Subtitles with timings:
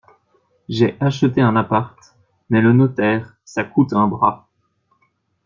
[0.67, 1.95] J'ai acheté un appart,
[2.49, 4.49] mais le notaire ça coûte un bras.